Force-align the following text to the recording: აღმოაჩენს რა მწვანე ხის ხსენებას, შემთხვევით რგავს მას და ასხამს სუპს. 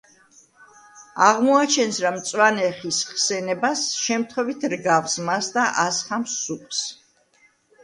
აღმოაჩენს 1.25 1.99
რა 2.05 2.11
მწვანე 2.15 2.71
ხის 2.79 3.03
ხსენებას, 3.11 3.85
შემთხვევით 4.07 4.67
რგავს 4.75 5.21
მას 5.29 5.53
და 5.61 5.69
ასხამს 5.87 6.37
სუპს. 6.49 6.85